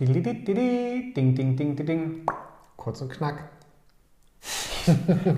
Ding, 0.00 0.12
ding, 0.12 1.34
ding, 1.36 1.56
ding, 1.56 1.76
ding. 1.86 2.26
Kurz 2.76 3.00
und 3.00 3.10
knack. 3.10 3.48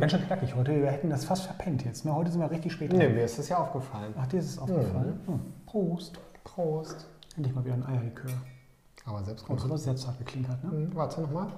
Ganz 0.01 0.13
schön 0.13 0.27
knackig 0.27 0.55
heute. 0.55 0.81
Wir 0.81 0.91
hätten 0.91 1.11
das 1.11 1.27
fast 1.27 1.45
verpennt 1.45 1.85
jetzt. 1.85 2.07
Ne? 2.07 2.15
Heute 2.15 2.31
sind 2.31 2.41
wir 2.41 2.51
richtig 2.51 2.73
spät 2.73 2.91
dran. 2.91 2.99
Nee, 2.99 3.09
mir 3.11 3.25
ist 3.25 3.39
das 3.39 3.51
ja 3.51 3.59
aufgefallen. 3.59 4.15
Ach, 4.17 4.27
dir 4.27 4.39
ist 4.39 4.49
es 4.49 4.59
aufgefallen. 4.59 5.21
Hm. 5.27 5.41
Prost. 5.67 6.19
Prost. 6.43 7.07
Endlich 7.37 7.55
mal 7.55 7.67
wieder 7.67 7.75
ein 7.75 7.85
Eierlikör. 7.85 8.31
Aber 9.05 9.23
selbst 9.23 9.47
du, 9.47 9.71
was 9.71 9.85
sehr 9.85 9.95
zart 9.95 10.19
geklinkert, 10.19 10.65
ne? 10.65 10.71
Hm, 10.71 10.95
Warte 10.95 11.21
nochmal. 11.21 11.53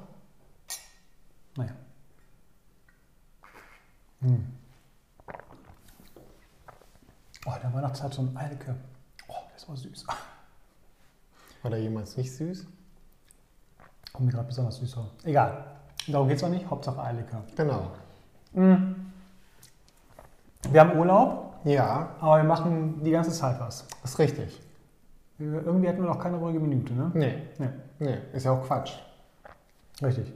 Naja. 1.57 1.77
Hm. 4.23 4.45
Oh, 7.46 7.53
in 7.55 7.62
der 7.62 7.75
Weihnachtszeit 7.75 8.12
so 8.12 8.23
ein 8.23 8.37
Eierlikör. 8.37 8.75
Oh, 9.29 9.35
das 9.55 9.69
war 9.69 9.77
süß. 9.77 10.05
War 11.62 11.71
der 11.71 11.80
jemals 11.80 12.17
nicht 12.17 12.35
süß? 12.35 12.67
Kommt 14.12 14.27
mir 14.27 14.32
gerade 14.32 14.46
besonders 14.48 14.77
süß 14.77 14.95
vor. 14.95 15.06
Egal. 15.24 15.64
Darum 16.06 16.28
geht 16.28 16.38
es 16.38 16.45
auch 16.45 16.48
nicht. 16.48 16.69
Hauptsache 16.69 17.01
Eierlikör. 17.02 17.42
Genau. 17.56 17.91
Wir 20.70 20.80
haben 20.80 20.98
Urlaub, 20.98 21.55
Ja, 21.64 22.10
aber 22.20 22.38
wir 22.38 22.45
machen 22.45 23.02
die 23.05 23.10
ganze 23.10 23.30
Zeit 23.33 23.59
was. 23.60 23.86
ist 24.02 24.19
richtig. 24.19 24.60
Irgendwie 25.38 25.88
hatten 25.88 26.02
wir 26.02 26.09
noch 26.09 26.19
keine 26.19 26.36
ruhige 26.36 26.59
Minute, 26.59 26.92
ne? 26.95 27.10
Nee, 27.14 27.42
Nee. 27.59 27.69
nee, 28.00 28.19
ist 28.33 28.45
ja 28.45 28.52
auch 28.52 28.64
Quatsch. 28.66 28.95
Richtig. 30.02 30.33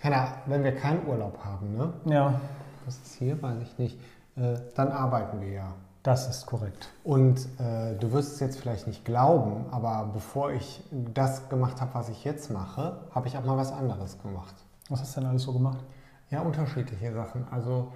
Henna, 0.00 0.28
wenn 0.46 0.62
wir 0.62 0.74
keinen 0.76 1.04
Urlaub 1.06 1.38
haben, 1.44 1.76
ne? 1.76 1.92
Ja, 2.04 2.40
Was 2.84 2.98
ist 2.98 3.14
hier? 3.14 3.40
Weiß 3.42 3.56
ich 3.62 3.78
nicht. 3.78 3.98
Äh, 4.36 4.56
dann 4.74 4.92
arbeiten 4.92 5.40
wir 5.40 5.48
ja. 5.48 5.72
Das 6.04 6.28
ist 6.28 6.44
korrekt. 6.44 6.90
Und 7.02 7.48
äh, 7.58 7.96
du 7.96 8.12
wirst 8.12 8.34
es 8.34 8.40
jetzt 8.40 8.60
vielleicht 8.60 8.86
nicht 8.86 9.06
glauben, 9.06 9.64
aber 9.70 10.10
bevor 10.12 10.52
ich 10.52 10.84
das 10.92 11.48
gemacht 11.48 11.80
habe, 11.80 11.94
was 11.94 12.10
ich 12.10 12.24
jetzt 12.24 12.50
mache, 12.50 13.00
habe 13.10 13.26
ich 13.26 13.38
auch 13.38 13.44
mal 13.44 13.56
was 13.56 13.72
anderes 13.72 14.20
gemacht. 14.20 14.54
Was 14.90 15.00
hast 15.00 15.16
du 15.16 15.20
denn 15.20 15.30
alles 15.30 15.42
so 15.44 15.54
gemacht? 15.54 15.82
Ja, 16.28 16.42
unterschiedliche 16.42 17.10
Sachen. 17.14 17.46
Also 17.50 17.90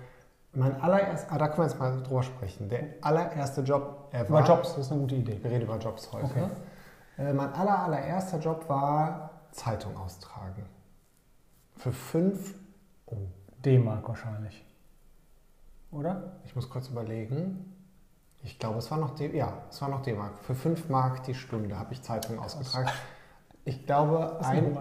mein 0.54 0.80
allererst, 0.80 1.30
ah, 1.30 1.36
da 1.36 1.48
können 1.48 1.58
wir 1.58 1.64
jetzt 1.66 1.78
mal 1.78 2.02
drüber 2.02 2.22
sprechen. 2.22 2.70
Der 2.70 2.84
allererste 3.02 3.60
Job 3.60 4.08
ever. 4.12 4.26
Über 4.26 4.42
Jobs, 4.42 4.70
das 4.70 4.86
ist 4.86 4.92
eine 4.92 5.02
gute 5.02 5.16
Idee. 5.16 5.38
Wir 5.42 5.50
reden 5.50 5.64
über 5.64 5.76
Jobs 5.76 6.10
heute. 6.10 6.24
Okay. 6.24 6.48
Äh, 7.18 7.34
mein 7.34 7.52
aller, 7.52 7.82
allererster 7.82 8.38
Job 8.38 8.66
war 8.70 9.42
Zeitung 9.50 9.94
austragen. 9.98 10.64
Für 11.76 11.92
fünf, 11.92 12.54
oh, 13.04 13.16
D-Mark 13.62 14.08
wahrscheinlich. 14.08 14.64
Oder? 15.90 16.32
ich 16.44 16.56
muss 16.56 16.70
kurz 16.70 16.88
überlegen. 16.88 17.77
Ich 18.42 18.58
glaube, 18.58 18.78
es 18.78 18.90
war 18.90 18.98
noch 18.98 19.14
D, 19.14 19.36
ja, 19.36 19.52
es 19.68 19.80
war 19.82 19.88
noch 19.88 20.02
D-Mark. 20.02 20.38
Für 20.40 20.54
fünf 20.54 20.88
Mark 20.88 21.24
die 21.24 21.34
Stunde 21.34 21.78
habe 21.78 21.92
ich 21.92 22.02
Zeitungen 22.02 22.38
ausgetragen. 22.38 22.88
Ich 23.64 23.84
glaube, 23.84 24.38
ein 24.42 24.76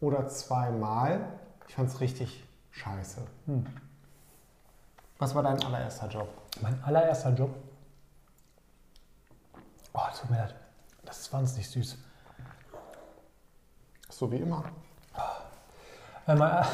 oder 0.00 0.28
zweimal. 0.28 1.20
Ich 1.68 1.74
fand 1.74 1.88
es 1.88 2.00
richtig 2.00 2.44
scheiße. 2.70 3.22
Hm. 3.46 3.66
Was 5.18 5.34
war 5.34 5.42
dein 5.42 5.62
allererster 5.62 6.08
Job? 6.08 6.28
Mein 6.60 6.82
allererster 6.84 7.32
Job. 7.32 7.54
Oh, 9.94 10.00
tut 10.20 10.30
mir 10.30 10.38
leid. 10.38 10.54
Das 11.04 11.20
ist 11.20 11.32
wahnsinnig 11.32 11.70
süß. 11.70 11.96
So 14.10 14.30
wie 14.30 14.36
immer. 14.36 14.64
Äh, 16.26 16.34
mein, 16.34 16.66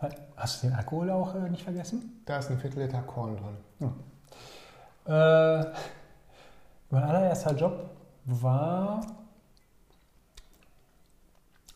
mein, 0.00 0.14
hast 0.36 0.62
du 0.62 0.68
den 0.68 0.76
Alkohol 0.76 1.10
auch 1.10 1.34
äh, 1.34 1.50
nicht 1.50 1.64
vergessen? 1.64 2.22
Da 2.24 2.38
ist 2.38 2.50
ein 2.50 2.58
Viertel 2.58 2.84
Liter 2.84 3.02
Korn 3.02 3.36
drin. 3.36 3.92
Äh, 5.04 5.64
mein 6.90 7.02
allererster 7.02 7.56
Job 7.56 7.90
war 8.24 9.00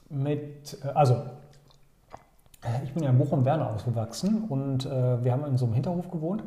mit, 0.09 0.79
äh, 0.85 0.89
also 0.89 1.25
ich 2.85 2.93
bin 2.93 3.03
ja 3.03 3.11
in 3.11 3.19
Bochum-Werner 3.19 3.71
aufgewachsen 3.71 4.45
und 4.49 4.87
äh, 4.87 5.25
wir 5.25 5.33
haben 5.33 5.45
in 5.45 5.59
so 5.59 5.65
einem 5.65 5.75
Hinterhof 5.75 6.11
gewohnt 6.11 6.45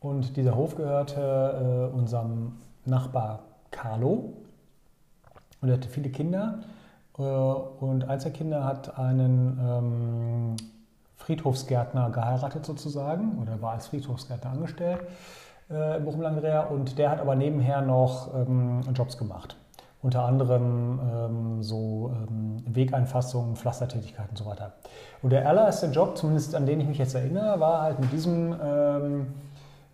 und 0.00 0.36
dieser 0.36 0.54
Hof 0.54 0.76
gehörte 0.76 1.90
äh, 1.92 1.96
unserem 1.96 2.52
Nachbar 2.84 3.40
Carlo 3.70 4.34
und 5.62 5.68
er 5.68 5.76
hatte 5.76 5.88
viele 5.88 6.10
Kinder 6.10 6.60
äh, 7.18 7.22
und 7.22 8.08
eins 8.08 8.24
der 8.24 8.32
Kinder 8.32 8.64
hat 8.64 8.98
einen 8.98 9.58
ähm, 9.62 10.56
Friedhofsgärtner 11.16 12.10
geheiratet 12.10 12.66
sozusagen 12.66 13.38
oder 13.40 13.60
war 13.62 13.72
als 13.72 13.88
Friedhofsgärtner 13.88 14.50
angestellt 14.50 15.00
äh, 15.70 15.98
in 15.98 16.04
Bochum-Langendreher 16.04 16.70
und 16.70 16.98
der 16.98 17.10
hat 17.10 17.20
aber 17.20 17.34
nebenher 17.34 17.80
noch 17.82 18.34
ähm, 18.34 18.80
Jobs 18.94 19.18
gemacht. 19.18 19.56
Unter 20.00 20.24
anderem 20.24 21.00
ähm, 21.00 21.62
so 21.62 22.12
ähm, 22.14 22.62
Wegeinfassungen, 22.66 23.56
Pflastertätigkeiten 23.56 24.30
und 24.30 24.36
so 24.38 24.46
weiter. 24.46 24.74
Und 25.22 25.30
der 25.30 25.48
allererste 25.48 25.86
Job, 25.86 26.16
zumindest 26.16 26.54
an 26.54 26.66
den 26.66 26.80
ich 26.80 26.86
mich 26.86 26.98
jetzt 26.98 27.14
erinnere, 27.14 27.58
war 27.58 27.82
halt 27.82 27.98
mit 27.98 28.12
diesem 28.12 28.54
ähm, 28.62 29.26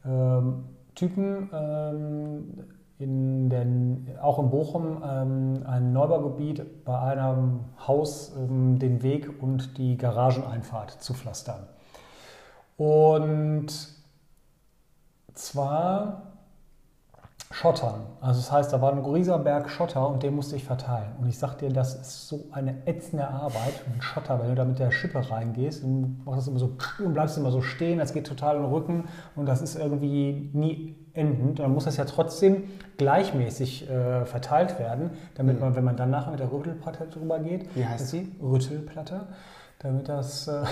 ähm, 0.05 0.65
Typen 0.95 1.51
ähm, 1.53 2.65
in 2.99 3.49
den, 3.51 4.17
auch 4.21 4.39
in 4.39 4.51
Bochum 4.51 5.03
ähm, 5.05 5.63
ein 5.67 5.93
Neubaugebiet 5.93 6.85
bei 6.85 6.99
einem 6.99 7.61
Haus 7.87 8.33
ähm, 8.37 8.79
den 8.79 9.03
Weg 9.03 9.43
und 9.43 9.77
die 9.79 9.97
Garageneinfahrt 9.97 10.91
zu 11.03 11.15
pflastern. 11.15 11.67
Und 12.77 13.67
zwar 15.35 16.35
Schottern. 17.55 18.07
Also 18.21 18.41
das 18.41 18.51
heißt, 18.51 18.73
da 18.73 18.83
war 18.83 18.93
ein 18.93 19.05
grieser 19.05 19.39
Berg 19.39 19.71
Schotter 19.71 20.09
und 20.09 20.25
den 20.25 20.35
musste 20.35 20.57
ich 20.57 20.65
verteilen. 20.65 21.13
Und 21.21 21.29
ich 21.29 21.39
sag 21.39 21.55
dir, 21.59 21.71
das 21.71 21.95
ist 21.95 22.27
so 22.27 22.47
eine 22.51 22.85
ätzende 22.85 23.29
Arbeit, 23.29 23.85
ein 23.87 24.03
Schotter, 24.03 24.41
wenn 24.41 24.49
du 24.49 24.55
da 24.57 24.65
mit 24.65 24.81
der 24.81 24.91
Schippe 24.91 25.31
reingehst 25.31 25.85
und 25.85 26.25
machst 26.25 26.41
das 26.41 26.49
immer 26.49 26.59
so 26.59 26.77
und 26.99 27.15
bleibst 27.15 27.39
immer 27.39 27.53
so 27.53 27.63
stehen, 27.63 28.01
das 28.01 28.13
geht 28.13 28.27
total 28.27 28.57
in 28.57 28.63
den 28.63 28.73
Rücken 28.73 29.05
und 29.37 29.47
das 29.47 29.63
ist 29.63 29.77
irgendwie 29.77 30.51
nie 30.53 30.97
endend. 31.13 31.61
Dann 31.61 31.73
muss 31.73 31.85
das 31.85 31.97
ja 31.97 32.07
trotzdem 32.07 32.65
gleichmäßig 32.97 33.89
äh, 33.89 34.25
verteilt 34.25 34.81
werden, 34.81 35.11
damit 35.37 35.61
man, 35.61 35.77
wenn 35.77 35.85
man 35.85 35.97
dann 35.97 36.11
nachher 36.11 36.33
mit 36.33 36.41
der 36.41 36.51
Rüttelplatte 36.51 37.07
drüber 37.07 37.39
geht, 37.39 37.75
Wie 37.77 37.87
heißt 37.87 38.09
sie? 38.09 38.35
Rüttelplatte, 38.43 39.29
damit 39.79 40.09
das, 40.09 40.49
äh, 40.49 40.65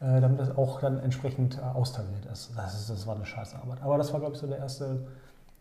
damit 0.00 0.40
das 0.40 0.56
auch 0.56 0.80
dann 0.80 0.98
entsprechend 1.00 1.58
äh, 1.58 1.60
austariert 1.60 2.24
ist. 2.26 2.52
Das, 2.56 2.74
ist. 2.74 2.90
das 2.90 3.06
war 3.06 3.16
eine 3.16 3.26
scheiße 3.26 3.56
Arbeit. 3.56 3.82
Aber 3.82 3.98
das 3.98 4.12
war, 4.12 4.20
glaube 4.20 4.34
ich, 4.34 4.40
so 4.40 4.46
der 4.46 4.58
erste 4.58 5.06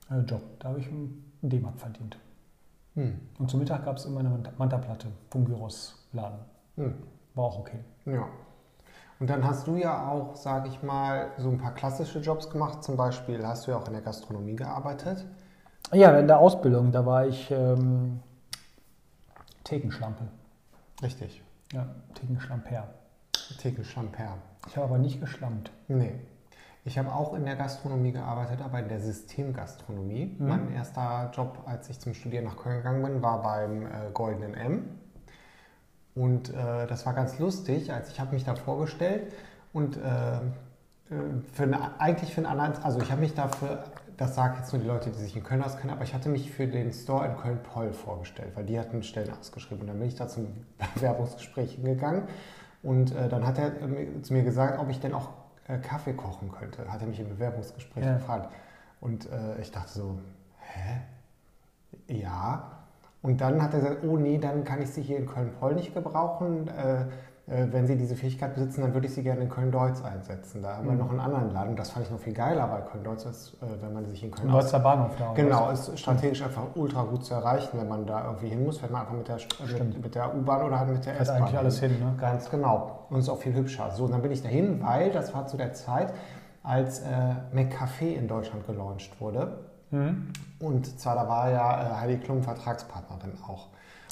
äh, 0.09 0.19
Job. 0.19 0.41
Da 0.59 0.69
habe 0.69 0.79
ich 0.79 0.88
einen 0.88 1.33
D-Mark 1.41 1.77
verdient. 1.77 2.17
Hm. 2.95 3.19
Und 3.38 3.49
zum 3.51 3.59
Mittag 3.59 3.83
gab 3.85 3.97
es 3.97 4.05
immer 4.05 4.22
eine 4.22 4.29
Manta- 4.29 4.51
Manta-Platte 4.57 5.07
vom 5.29 5.45
Gyros-Laden. 5.45 6.39
Hm. 6.78 6.94
War 7.35 7.44
auch 7.45 7.59
okay. 7.59 7.79
Ja. 8.05 8.28
Und 9.19 9.29
dann 9.29 9.44
hast 9.44 9.67
du 9.67 9.75
ja 9.75 10.09
auch, 10.09 10.38
sage 10.38 10.69
ich 10.69 10.81
mal, 10.81 11.28
so 11.38 11.49
ein 11.49 11.57
paar 11.57 11.73
klassische 11.73 12.19
Jobs 12.19 12.49
gemacht. 12.49 12.83
Zum 12.83 12.95
Beispiel 12.95 13.45
hast 13.45 13.67
du 13.67 13.72
ja 13.72 13.78
auch 13.78 13.88
in 13.88 13.94
der 13.94 14.01
Gastronomie 14.01 14.55
gearbeitet. 14.55 15.25
Ja, 15.91 16.17
in 16.17 16.28
der 16.28 16.39
Ausbildung, 16.39 16.91
da 16.91 17.05
war 17.05 17.28
ich 17.28 17.51
ähm, 17.51 18.22
Thekenschlampe. 19.66 20.23
Richtig. 21.01 21.44
Ja, 21.73 21.88
Thekenschlamper. 22.13 22.88
Theke 23.57 23.83
Champer. 23.83 24.37
Ich 24.67 24.75
habe 24.75 24.85
aber 24.85 24.97
nicht 24.97 25.19
geschlampt. 25.19 25.71
Nee. 25.87 26.13
Ich 26.85 26.97
habe 26.97 27.13
auch 27.13 27.33
in 27.33 27.45
der 27.45 27.55
Gastronomie 27.55 28.11
gearbeitet, 28.11 28.61
aber 28.61 28.79
in 28.79 28.87
der 28.87 28.99
Systemgastronomie. 28.99 30.35
Mhm. 30.37 30.47
Mein 30.47 30.73
erster 30.73 31.29
Job, 31.33 31.63
als 31.65 31.89
ich 31.89 31.99
zum 31.99 32.13
Studieren 32.13 32.45
nach 32.45 32.57
Köln 32.57 32.77
gegangen 32.77 33.03
bin, 33.03 33.21
war 33.21 33.41
beim 33.43 33.85
äh, 33.85 33.89
Goldenen 34.13 34.53
M. 34.53 34.85
Und 36.15 36.49
äh, 36.49 36.87
das 36.87 37.05
war 37.05 37.13
ganz 37.13 37.37
lustig, 37.39 37.91
als 37.93 38.11
ich 38.11 38.19
habe 38.19 38.33
mich 38.33 38.43
da 38.43 38.55
vorgestellt 38.55 39.31
und 39.73 39.97
äh, 39.97 40.37
äh, 40.37 40.39
für 41.53 41.63
eine, 41.63 41.99
eigentlich 41.99 42.33
für 42.33 42.41
einen 42.41 42.59
anderen, 42.59 42.83
also 42.83 42.99
ich 42.99 43.11
habe 43.11 43.21
mich 43.21 43.35
dafür, 43.35 43.83
das 44.17 44.35
sagen 44.35 44.55
jetzt 44.57 44.73
nur 44.73 44.81
die 44.81 44.87
Leute, 44.87 45.11
die 45.11 45.19
sich 45.19 45.35
in 45.35 45.43
Köln 45.43 45.63
auskennen, 45.63 45.95
aber 45.95 46.03
ich 46.03 46.13
hatte 46.13 46.29
mich 46.29 46.51
für 46.51 46.67
den 46.67 46.91
Store 46.91 47.25
in 47.25 47.37
Köln-Poll 47.37 47.93
vorgestellt, 47.93 48.51
weil 48.55 48.66
die 48.66 48.79
hatten 48.79 49.03
Stellen 49.03 49.31
ausgeschrieben. 49.39 49.81
Und 49.81 49.87
dann 49.87 49.99
bin 49.99 50.07
ich 50.07 50.16
da 50.16 50.28
zum 50.28 50.47
Bewerbungsgespräch 50.95 51.73
hingegangen 51.73 52.23
und 52.84 53.14
äh, 53.16 53.28
dann 53.29 53.46
hat 53.46 53.58
er 53.58 53.81
äh, 53.81 54.22
zu 54.22 54.34
mir 54.34 54.43
gesagt, 54.43 54.79
ob 54.79 54.90
ich 54.90 54.99
denn 54.99 55.14
auch 55.14 55.29
äh, 55.67 55.78
Kaffee 55.78 56.14
kochen 56.14 56.52
könnte. 56.52 56.91
Hat 56.91 57.02
er 57.02 57.08
mich 57.08 57.20
im 57.20 57.29
Bewerbungsgespräch 57.29 58.05
Ja. 58.05 58.14
gefragt. 58.14 58.49
Und 59.02 59.29
äh, 59.31 59.59
ich 59.61 59.72
dachte 59.72 59.91
so, 59.91 60.20
hä? 60.59 61.02
Ja. 62.08 62.72
Und 63.22 63.41
dann 63.41 63.61
hat 63.61 63.73
er 63.73 63.81
gesagt, 63.81 64.03
oh 64.03 64.17
nee, 64.17 64.37
dann 64.37 64.64
kann 64.64 64.81
ich 64.81 64.90
Sie 64.91 65.02
hier 65.02 65.17
in 65.17 65.26
Köln-Poll 65.28 65.76
nicht 65.76 65.93
gebrauchen. 65.93 66.70
Äh, 67.49 67.66
wenn 67.72 67.87
Sie 67.87 67.96
diese 67.97 68.16
Fähigkeit 68.16 68.53
besitzen, 68.53 68.81
dann 68.81 68.93
würde 68.93 69.07
ich 69.07 69.13
Sie 69.13 69.23
gerne 69.23 69.41
in 69.41 69.49
Köln-Deutz 69.49 70.03
einsetzen. 70.03 70.61
Da 70.61 70.75
haben 70.78 70.85
wir 70.85 70.91
Mhm. 70.91 70.99
noch 70.99 71.09
einen 71.09 71.19
anderen 71.19 71.51
Laden. 71.53 71.75
Das 71.75 71.90
fand 71.90 72.05
ich 72.05 72.11
noch 72.11 72.19
viel 72.19 72.34
geiler, 72.34 72.69
weil 72.69 72.81
Köln-Deutz 72.84 73.25
ist, 73.25 73.53
äh, 73.61 73.66
wenn 73.81 73.91
man 73.93 74.05
sich 74.05 74.23
in 74.23 74.29
Köln 74.29 74.51
Deutzer 74.51 74.79
Bahnhof 74.79 75.16
da. 75.17 75.34
Genau, 75.34 75.69
ist 75.72 75.97
strategisch 75.99 76.43
einfach 76.43 76.61
ultra 76.75 77.01
gut 77.03 77.25
zu 77.25 77.34
erreichen, 77.34 77.69
wenn 77.79 77.87
man 77.87 78.05
da 78.05 78.25
irgendwie 78.25 78.49
hin 78.49 78.63
muss. 78.63 78.78
Fährt 78.78 78.91
man 78.91 79.01
einfach 79.01 79.16
mit 79.16 79.28
der, 79.28 79.37
mit, 79.84 80.03
mit 80.03 80.16
der 80.16 80.35
U-Bahn 80.35 80.61
oder 80.67 80.79
halt 80.79 80.90
mit 80.90 81.05
der 81.05 81.19
S-Bahn. 81.19 81.37
eigentlich 81.41 81.57
alles 81.57 81.79
hin, 81.79 81.91
ne? 81.99 82.13
Ganz 82.19 82.49
genau. 82.51 83.05
Und 83.09 83.17
ist 83.19 83.29
auch 83.29 83.40
viel 83.40 83.53
hübscher. 83.55 83.90
So, 83.91 84.05
und 84.05 84.11
dann 84.11 84.22
bin 84.22 84.31
ich 84.31 84.43
dahin, 84.43 84.81
weil 84.84 85.09
das 85.11 85.34
war 85.34 85.47
zu 85.47 85.57
der 85.57 85.73
Zeit, 85.73 86.13
als 86.61 86.99
äh, 86.99 87.05
McCafé 87.55 88.13
in 88.16 88.28
Deutschland 88.28 88.67
gelauncht 88.67 89.19
wurde. 89.19 89.57
Mhm. 89.91 90.28
Und 90.59 90.99
zwar, 90.99 91.16
da 91.16 91.28
war 91.28 91.49
ja 91.49 91.81
äh, 91.81 92.02
Heidi 92.02 92.17
Klum 92.17 92.43
Vertragspartnerin 92.43 93.31
auch. 93.47 93.69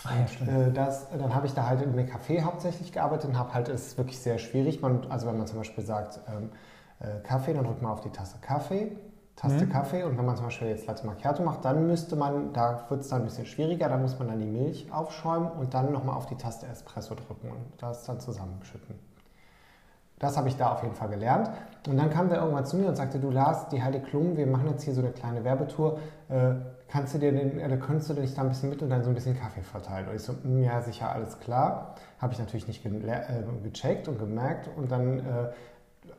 Ah, 0.10 0.16
ja, 0.22 0.28
stimmt. 0.28 0.50
Äh, 0.50 0.72
das, 0.72 1.10
dann 1.10 1.36
habe 1.36 1.48
ich 1.48 1.54
da 1.54 1.68
halt 1.68 1.82
in 1.82 1.92
einem 1.92 2.08
Café 2.08 2.42
hauptsächlich 2.42 2.92
gearbeitet 2.92 3.30
und 3.30 3.38
habe 3.38 3.54
halt, 3.54 3.70
es 3.70 3.88
ist 3.88 3.98
wirklich 3.98 4.20
sehr 4.20 4.38
schwierig. 4.40 4.82
Man, 4.82 5.06
also 5.12 5.28
wenn 5.28 5.38
man 5.38 5.48
zum 5.48 5.58
Beispiel 5.58 5.84
sagt, 5.84 6.20
ähm, 6.28 6.52
äh, 7.00 7.20
Kaffee, 7.22 7.54
dann 7.54 7.66
drückt 7.66 7.82
man 7.82 7.92
auf 7.92 8.02
die 8.02 8.10
Tasse 8.10 8.38
Kaffee, 8.42 8.98
Taste 9.36 9.66
Mhm. 9.66 9.70
Kaffee 9.70 10.04
und 10.04 10.18
wenn 10.18 10.26
man 10.26 10.36
zum 10.36 10.46
Beispiel 10.46 10.70
jetzt 10.70 10.88
Latte 10.88 11.06
Macchiato 11.06 11.44
macht, 11.44 11.64
dann 11.66 11.86
müsste 11.88 12.16
man, 12.16 12.54
da 12.54 12.86
wird 12.90 13.02
es 13.02 13.10
dann 13.10 13.22
ein 13.22 13.26
bisschen 13.26 13.46
schwieriger, 13.46 13.90
da 13.90 13.98
muss 13.98 14.18
man 14.18 14.30
dann 14.30 14.40
die 14.40 14.46
Milch 14.46 14.92
aufschäumen 14.92 15.52
und 15.52 15.74
dann 15.74 15.92
nochmal 15.92 16.16
auf 16.16 16.26
die 16.26 16.36
Taste 16.36 16.66
Espresso 16.68 17.14
drücken 17.16 17.52
und 17.52 17.66
das 17.78 18.04
dann 18.06 18.20
zusammenschütten. 18.20 18.96
Das 20.20 20.36
habe 20.38 20.48
ich 20.50 20.58
da 20.58 20.72
auf 20.74 20.82
jeden 20.84 20.96
Fall 20.96 21.10
gelernt. 21.10 21.50
Und 21.88 21.98
dann 21.98 22.10
kam 22.10 22.28
der 22.30 22.40
irgendwann 22.40 22.66
zu 22.66 22.76
mir 22.78 22.88
und 22.88 22.96
sagte, 22.96 23.20
du 23.20 23.30
Lars, 23.30 23.70
die 23.70 23.82
Heidi 23.82 24.00
Klum, 24.00 24.36
wir 24.36 24.48
machen 24.48 24.68
jetzt 24.70 24.84
hier 24.84 24.94
so 24.94 25.02
eine 25.02 25.12
kleine 25.12 25.44
Werbetour. 25.44 26.00
Äh, 26.30 26.56
kannst 26.90 27.14
du 27.14 27.20
dir 27.20 27.32
den, 27.32 27.60
äh, 27.60 27.78
könntest 27.78 28.10
du 28.10 28.14
dir 28.16 28.22
nicht 28.22 28.38
da 28.38 28.42
ein 28.42 28.50
bisschen 28.50 28.70
mit 28.70 28.82
und 28.82 28.90
dann 28.90 29.04
so 29.04 29.10
ein 29.10 29.14
bisschen 29.16 29.38
Kaffee 29.40 29.62
verteilen? 29.62 30.08
Und 30.10 30.16
ich 30.16 30.24
so, 30.24 30.34
"Mm, 30.44 30.64
ja, 30.64 30.82
sicher, 30.82 31.12
alles 31.12 31.40
klar. 31.40 31.96
Habe 32.20 32.34
ich 32.34 32.40
natürlich 32.40 32.68
nicht 32.68 32.84
ge 32.84 32.92
äh, 32.92 33.22
gecheckt 33.64 34.08
und 34.08 34.18
gemerkt. 34.20 34.70
Und 34.76 34.92
dann 34.92 35.20
äh, 35.20 35.24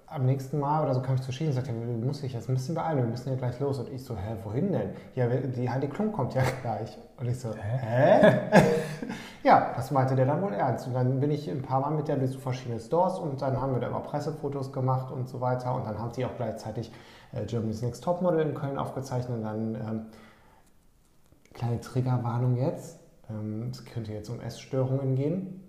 am 0.06 0.24
nächsten 0.26 0.58
Mal 0.58 0.84
oder 0.84 0.94
so 0.94 1.02
kam 1.02 1.16
ich 1.16 1.22
zu 1.22 1.32
Schienen 1.32 1.50
und 1.50 1.56
sagte, 1.56 1.72
du 1.72 2.06
musst 2.06 2.22
dich 2.22 2.32
jetzt 2.32 2.48
ein 2.48 2.54
bisschen 2.54 2.74
beeilen, 2.74 2.98
wir 2.98 3.04
müssen 3.04 3.28
ja 3.28 3.34
gleich 3.36 3.58
los. 3.60 3.78
Und 3.78 3.90
ich 3.90 4.04
so, 4.04 4.16
hä, 4.16 4.36
wohin 4.44 4.72
denn? 4.72 4.90
Ja, 5.14 5.26
die 5.26 5.68
Heidi 5.68 5.88
Klum 5.88 6.12
kommt 6.12 6.34
ja 6.34 6.42
gleich. 6.62 6.96
Und 7.18 7.28
ich 7.28 7.38
so, 7.38 7.50
hä? 7.54 8.38
ja, 9.48 9.72
das 9.74 9.90
meinte 9.90 10.14
der 10.14 10.26
dann 10.26 10.42
wohl 10.42 10.52
ernst. 10.52 10.86
Und 10.86 10.92
dann 10.92 11.20
bin 11.20 11.30
ich 11.30 11.50
ein 11.50 11.62
paar 11.62 11.80
Mal 11.80 11.90
mit 11.90 12.06
der 12.06 12.16
durch 12.16 12.32
so 12.32 12.38
verschiedene 12.38 12.78
Stores 12.78 13.18
und 13.18 13.40
dann 13.40 13.58
haben 13.58 13.72
wir 13.72 13.80
da 13.80 13.86
immer 13.86 14.00
Pressefotos 14.00 14.72
gemacht 14.72 15.10
und 15.10 15.26
so 15.26 15.40
weiter. 15.40 15.74
Und 15.74 15.86
dann 15.86 15.98
haben 15.98 16.12
sie 16.12 16.26
auch 16.26 16.36
gleichzeitig 16.36 16.92
äh, 17.32 17.46
Germany's 17.46 17.80
Next 17.80 18.04
Topmodel 18.04 18.40
in 18.40 18.54
Köln 18.54 18.76
aufgezeichnet. 18.76 19.38
Und 19.38 19.44
dann, 19.44 19.74
ähm, 19.74 20.06
kleine 21.54 21.80
Triggerwarnung 21.80 22.56
jetzt, 22.56 23.00
ähm, 23.30 23.70
es 23.72 23.84
könnte 23.86 24.12
jetzt 24.12 24.28
um 24.28 24.38
Essstörungen 24.40 25.16
gehen. 25.16 25.64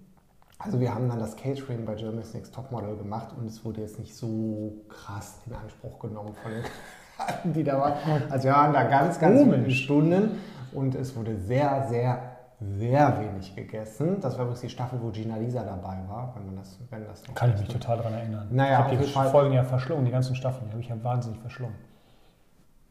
Also 0.59 0.81
wir 0.81 0.93
haben 0.93 1.07
dann 1.07 1.19
das 1.19 1.37
Catering 1.37 1.85
bei 1.85 1.95
Germany's 1.95 2.33
Next 2.33 2.53
Topmodel 2.53 2.97
gemacht 2.97 3.29
und 3.37 3.45
es 3.45 3.63
wurde 3.63 3.79
jetzt 3.79 3.97
nicht 3.97 4.13
so 4.13 4.73
krass 4.89 5.39
in 5.45 5.53
Anspruch 5.53 5.99
genommen 5.99 6.35
von 6.43 6.51
den 6.51 7.53
die 7.53 7.63
da 7.63 7.79
waren. 7.79 7.93
Also 8.29 8.43
wir 8.43 8.53
waren 8.53 8.73
da 8.73 8.83
ganz, 8.83 9.19
ganz 9.19 9.41
viele 9.41 9.71
Stunden 9.71 10.37
und 10.73 10.95
es 10.95 11.15
wurde 11.15 11.37
sehr, 11.37 11.87
sehr, 11.89 12.38
sehr 12.59 13.19
wenig 13.21 13.55
gegessen. 13.55 14.19
Das 14.19 14.33
war 14.35 14.41
übrigens 14.41 14.61
die 14.61 14.69
Staffel, 14.69 14.99
wo 15.01 15.09
Gina 15.09 15.37
Lisa 15.37 15.63
dabei 15.63 15.97
war, 16.07 16.33
wenn 16.35 16.45
man 16.47 16.57
das, 16.57 16.77
wenn 16.89 17.05
das 17.05 17.25
noch 17.27 17.33
Kann 17.35 17.51
ich 17.53 17.59
mich 17.59 17.69
total 17.69 17.97
daran 17.97 18.13
erinnern. 18.13 18.47
Naja, 18.51 18.79
ich 18.79 18.93
habe 18.93 18.97
die 18.97 19.11
Fall. 19.11 19.29
Folgen 19.29 19.53
ja 19.53 19.63
verschlungen, 19.63 20.05
die 20.05 20.11
ganzen 20.11 20.35
Staffeln, 20.35 20.67
die 20.67 20.71
habe 20.71 20.81
ich 20.81 20.89
ja 20.89 21.01
wahnsinnig 21.03 21.39
verschlungen. 21.39 21.75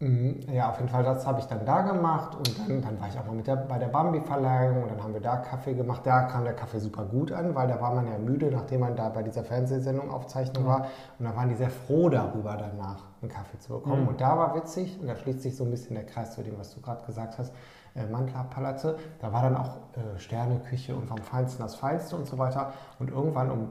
Mhm, 0.01 0.43
Ja, 0.53 0.71
auf 0.71 0.77
jeden 0.79 0.89
Fall, 0.89 1.03
das 1.03 1.27
habe 1.27 1.41
ich 1.41 1.47
dann 1.47 1.67
da 1.67 1.83
gemacht 1.83 2.37
und 2.37 2.57
dann, 2.57 2.81
dann 2.81 3.01
war 3.01 3.09
ich 3.09 3.19
auch 3.19 3.27
mal 3.27 3.35
mit 3.35 3.49
der, 3.49 3.57
bei 3.57 3.79
der 3.79 3.89
Bambi-Verleihung 3.89 4.85
und 4.85 4.93
dann 4.93 5.03
haben 5.03 5.13
wir 5.13 5.21
da 5.21 5.39
Kaffee 5.39 5.75
gemacht. 5.75 6.03
Da 6.05 6.23
kam 6.23 6.45
der 6.45 6.53
Kaffee 6.55 6.79
super 6.79 7.05
gut 7.05 7.33
an, 7.33 7.53
weil 7.57 7.67
da 7.67 7.81
war 7.81 7.93
man 7.93 8.07
ja 8.07 8.17
müde, 8.17 8.49
nachdem 8.53 8.81
man 8.81 8.95
da 8.95 9.09
bei 9.09 9.25
dieser 9.25 9.43
Fernsehsendung 9.43 10.09
Aufzeichnung 10.09 10.67
war. 10.67 10.87
Und 11.19 11.25
da 11.25 11.35
waren 11.35 11.49
die 11.49 11.57
sehr 11.57 11.71
froh 11.71 12.09
darüber, 12.09 12.57
danach 12.57 13.03
einen 13.21 13.31
Kaffee 13.31 13.59
zu 13.59 13.73
bekommen. 13.73 14.03
Mhm. 14.03 14.09
Und 14.09 14.21
da 14.21 14.39
war 14.39 14.55
witzig, 14.55 15.01
und 15.01 15.09
da 15.09 15.17
schließt 15.17 15.43
sich 15.43 15.57
so 15.57 15.65
ein 15.65 15.71
bisschen 15.73 15.97
der 15.97 16.07
Kreis 16.07 16.33
zu 16.33 16.43
dem, 16.45 16.57
was 16.57 16.73
du 16.73 16.81
gerade 16.81 17.05
gesagt 17.05 17.37
hast, 17.37 17.53
äh, 17.95 18.07
Mantla-Palazze. 18.07 18.97
Da 19.21 19.33
war 19.33 19.43
dann 19.43 19.57
auch 19.57 19.77
äh, 19.97 20.19
Sterneküche 20.19 20.95
und 20.95 21.07
vom 21.07 21.19
Feinsten 21.19 21.63
das 21.63 21.75
Feinste 21.75 22.17
und 22.17 22.27
so 22.27 22.39
weiter. 22.39 22.73
Und 22.99 23.11
irgendwann 23.11 23.51
um 23.51 23.69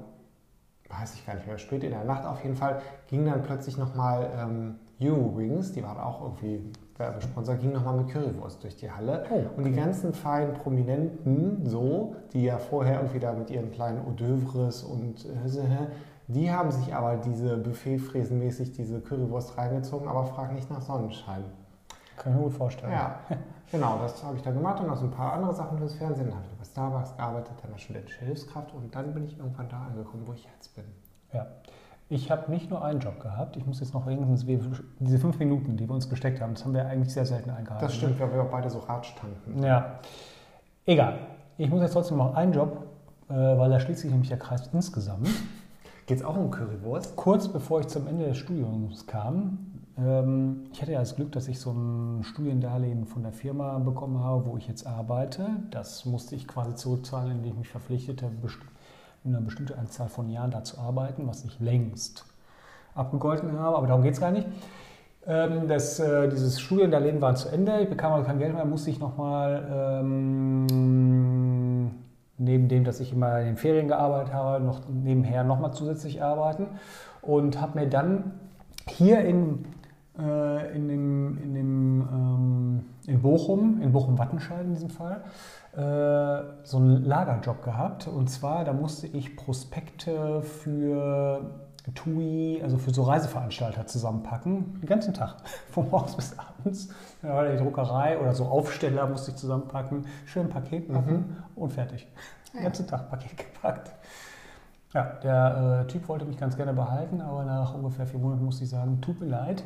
weiß 0.90 1.16
ich 1.16 1.26
gar 1.26 1.36
nicht 1.36 1.48
mehr, 1.48 1.58
spät 1.58 1.84
in 1.84 1.92
der 1.92 2.04
Nacht 2.04 2.26
auf 2.26 2.44
jeden 2.44 2.56
Fall, 2.56 2.82
ging 3.08 3.26
dann 3.26 3.44
plötzlich 3.44 3.78
nochmal 3.78 4.30
ähm, 4.38 4.76
Eurowings, 5.02 5.74
die 5.74 5.84
waren 5.84 5.98
auch 5.98 6.22
irgendwie 6.22 6.72
Werbesponsor, 6.98 7.56
ging 7.56 7.74
nochmal 7.74 7.98
mit 7.98 8.10
Currywurst 8.10 8.64
durch 8.64 8.76
die 8.76 8.90
Halle. 8.90 9.26
Oh, 9.30 9.44
Und 9.56 9.66
die 9.66 9.72
ganzen 9.72 10.14
feinen 10.14 10.54
Prominenten, 10.54 11.66
so, 11.66 12.16
die 12.34 12.46
ja 12.46 12.58
vorher 12.58 12.96
irgendwie 12.96 13.20
da 13.20 13.34
mit 13.34 13.50
ihren 13.50 13.72
kleinen 13.72 14.02
Hors 14.54 14.84
und 14.84 15.26
äh, 15.26 15.88
die 16.28 16.52
haben 16.52 16.72
sich 16.72 16.94
aber 16.94 17.18
diese 17.18 17.58
Buffetfräsenmäßig 17.58 18.72
diese 18.74 19.00
Currywurst 19.00 19.58
reingezogen, 19.58 20.08
aber 20.08 20.26
frag 20.26 20.54
nicht 20.54 20.70
nach 20.70 20.82
Sonnenschein. 20.82 21.44
Kann 22.18 22.34
ich 22.34 22.38
mir 22.38 22.44
gut 22.46 22.54
vorstellen. 22.54 22.92
Ja, 22.92 23.20
genau, 23.72 24.00
das 24.02 24.24
habe 24.24 24.36
ich 24.36 24.44
dann 24.44 24.56
gemacht 24.56 24.80
und 24.82 24.88
noch 24.88 24.98
so 24.98 25.06
ein 25.06 25.12
paar 25.12 25.34
andere 25.34 25.54
Sachen 25.54 25.78
fürs 25.78 25.94
Fernsehen. 25.94 26.28
Dann 26.28 26.36
habe 26.36 26.46
ich 26.46 26.52
noch 26.52 26.58
bei 26.58 26.66
Starbucks 26.66 27.16
gearbeitet, 27.16 27.54
dann 27.62 27.72
als 27.72 27.82
studentische 27.82 28.26
Hilfskraft 28.26 28.74
und 28.74 28.94
dann 28.94 29.14
bin 29.14 29.26
ich 29.26 29.38
irgendwann 29.38 29.70
da 29.70 29.86
angekommen, 29.88 30.24
wo 30.26 30.34
ich 30.34 30.44
jetzt 30.56 30.76
bin. 30.76 30.86
Ja. 31.32 31.46
Ich 32.10 32.32
habe 32.32 32.50
nicht 32.50 32.70
nur 32.70 32.84
einen 32.84 33.02
Job 33.02 33.20
gehabt, 33.20 33.58
ich 33.58 33.66
muss 33.66 33.82
jetzt 33.82 33.94
noch 33.94 34.08
wenigstens 34.08 34.46
diese 35.00 35.20
fünf 35.20 35.38
Minuten, 35.40 35.76
die 35.76 35.90
wir 35.90 35.94
uns 35.94 36.10
gesteckt 36.10 36.40
haben, 36.40 36.54
das 36.54 36.64
haben 36.64 36.74
wir 36.74 36.86
eigentlich 36.88 37.14
sehr 37.14 37.26
selten 37.26 37.50
eingehalten. 37.50 37.86
Das 37.86 37.96
stimmt, 37.96 38.18
weil 38.20 38.34
wir 38.34 38.44
auch 38.44 38.50
beide 38.50 38.70
so 38.70 38.88
hart 38.88 39.06
standen. 39.06 39.62
Ja, 39.62 40.00
egal. 40.86 41.20
Ich 41.58 41.70
muss 41.70 41.82
jetzt 41.82 41.92
trotzdem 41.92 42.18
noch 42.18 42.34
einen 42.34 42.54
Job, 42.54 42.86
äh, 43.30 43.34
weil 43.34 43.70
da 43.70 43.80
schließt 43.80 44.02
sich 44.02 44.12
nämlich 44.12 44.30
der 44.30 44.40
Kreis 44.40 44.70
insgesamt. 44.72 45.28
Geht 46.06 46.20
es 46.20 46.24
auch 46.24 46.38
um 46.38 46.50
Currywurst? 46.50 47.18
Kurz 47.18 47.50
bevor 47.50 47.82
ich 47.82 47.88
zum 47.88 48.08
Ende 48.08 48.28
des 48.28 48.38
Studiums 48.38 49.06
kam, 49.06 49.77
ich 50.00 50.82
hatte 50.82 50.92
ja 50.92 51.00
das 51.00 51.16
Glück, 51.16 51.32
dass 51.32 51.48
ich 51.48 51.60
so 51.60 51.72
ein 51.72 52.24
Studiendarlehen 52.24 53.06
von 53.08 53.24
der 53.24 53.32
Firma 53.32 53.80
bekommen 53.80 54.24
habe, 54.24 54.46
wo 54.46 54.56
ich 54.56 54.68
jetzt 54.68 54.86
arbeite. 54.86 55.48
Das 55.72 56.06
musste 56.06 56.36
ich 56.36 56.48
quasi 56.48 56.76
zurückzahlen, 56.76 57.32
indem 57.32 57.54
ich 57.54 57.58
mich 57.58 57.70
verpflichtete, 57.70 58.30
in 59.24 59.36
einer 59.36 59.44
bestimmten 59.44 59.74
Anzahl 59.74 60.08
von 60.08 60.30
Jahren 60.30 60.52
da 60.52 60.64
zu 60.64 60.78
arbeiten, 60.78 61.28
was 61.28 61.44
ich 61.46 61.60
längst 61.60 62.26
abgegolten 62.94 63.58
habe, 63.60 63.78
aber 63.78 63.88
darum 63.88 64.04
geht 64.04 64.14
es 64.14 64.20
gar 64.20 64.32
nicht. 64.32 64.48
Ähm, 65.26 65.68
das, 65.68 66.00
äh, 66.00 66.30
dieses 66.30 66.62
Studiendarlehen 66.62 67.22
war 67.22 67.36
zu 67.36 67.50
Ende, 67.50 67.82
ich 67.82 67.90
bekam 67.90 68.14
also 68.14 68.26
kein 68.26 68.40
Geld 68.40 68.54
mehr, 68.54 68.66
musste 68.66 68.90
ich 68.90 69.00
nochmal 69.00 69.68
ähm, 70.00 70.66
neben 72.38 72.70
dem, 72.70 72.84
dass 72.86 73.00
ich 73.00 73.12
immer 73.14 73.40
in 73.42 73.48
den 73.48 73.58
Ferien 73.58 73.88
gearbeitet 73.88 74.34
habe, 74.34 74.64
noch 74.64 74.82
nebenher 74.90 75.44
nochmal 75.44 75.74
zusätzlich 75.74 76.24
arbeiten 76.24 76.68
und 77.22 77.60
habe 77.60 77.80
mir 77.80 77.88
dann 77.88 78.32
hier 78.88 79.20
in, 79.20 79.66
äh, 80.18 80.76
in, 80.76 80.88
dem, 80.88 81.38
in, 81.44 81.54
dem, 81.54 82.08
ähm, 82.12 82.86
in 83.06 83.17
Bochum, 83.28 83.82
in 83.82 83.92
Bochum-Wattenscheid 83.92 84.64
in 84.64 84.74
diesem 84.74 84.90
Fall, 84.90 85.22
äh, 85.74 86.64
so 86.64 86.78
einen 86.78 87.04
Lagerjob 87.04 87.62
gehabt. 87.62 88.08
Und 88.08 88.30
zwar, 88.30 88.64
da 88.64 88.72
musste 88.72 89.08
ich 89.08 89.36
Prospekte 89.36 90.42
für 90.42 91.42
TUI, 91.94 92.62
also 92.64 92.78
für 92.78 92.94
so 92.94 93.04
Reiseveranstalter 93.04 93.86
zusammenpacken, 93.86 94.80
den 94.80 94.88
ganzen 94.88 95.14
Tag, 95.14 95.36
von 95.72 95.90
morgens 95.90 96.16
bis 96.16 96.36
abends. 96.40 96.90
Da 97.22 97.30
war 97.30 97.50
die 97.50 97.58
Druckerei 97.58 98.18
oder 98.18 98.34
so 98.34 98.46
Aufsteller 98.46 99.08
musste 99.08 99.32
ich 99.32 99.38
zusammenpacken, 99.38 100.06
schön 100.26 100.48
Paket 100.48 100.88
packen 100.92 101.36
und 101.56 101.74
fertig. 101.74 102.08
Den 102.54 102.64
ganzen 102.64 102.88
Tag 102.88 103.10
Paket 103.10 103.38
gepackt. 103.38 103.92
Ja, 104.94 105.04
der 105.22 105.84
äh, 105.84 105.92
Typ 105.92 106.08
wollte 106.08 106.24
mich 106.24 106.38
ganz 106.38 106.56
gerne 106.56 106.72
behalten, 106.72 107.20
aber 107.20 107.44
nach 107.44 107.74
ungefähr 107.74 108.08
vier 108.08 108.20
Monaten 108.20 108.46
musste 108.46 108.64
ich 108.64 108.70
sagen, 108.70 109.02
tut 109.02 109.20
mir 109.20 109.28
leid, 109.28 109.66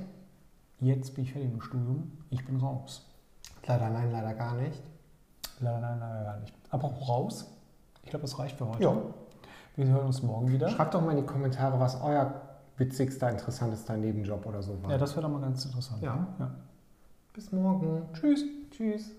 jetzt 0.79 1.13
bin 1.13 1.25
ich 1.25 1.33
fertig 1.33 1.53
im 1.53 1.61
Studium, 1.61 2.11
ich 2.31 2.43
bin 2.43 2.57
raus. 2.57 3.10
Leider 3.67 3.89
nein, 3.89 4.11
leider 4.11 4.33
gar 4.33 4.55
nicht. 4.55 4.81
Leider 5.59 5.79
nein, 5.79 5.99
leider 5.99 6.23
gar 6.23 6.37
nicht. 6.39 6.53
Apropos 6.69 7.07
raus, 7.07 7.51
ich 8.03 8.09
glaube, 8.09 8.23
das 8.23 8.37
reicht 8.39 8.57
für 8.57 8.67
heute. 8.67 8.83
Ja. 8.83 8.95
Wir 9.75 9.87
hören 9.87 10.07
uns 10.07 10.21
morgen 10.21 10.51
wieder. 10.51 10.69
Schreibt 10.69 10.93
doch 10.93 11.01
mal 11.01 11.11
in 11.11 11.17
die 11.17 11.25
Kommentare, 11.25 11.79
was 11.79 12.01
euer 12.01 12.33
witzigster, 12.77 13.29
interessantester 13.29 13.95
Nebenjob 13.95 14.45
oder 14.45 14.61
so 14.61 14.81
war. 14.83 14.91
Ja, 14.91 14.97
das 14.97 15.11
wäre 15.15 15.21
doch 15.21 15.29
mal 15.29 15.41
ganz 15.41 15.63
interessant. 15.65 16.01
Ja. 16.01 16.27
ja. 16.39 16.51
Bis 17.33 17.51
morgen. 17.51 18.03
Tschüss. 18.13 18.43
Tschüss. 18.71 19.11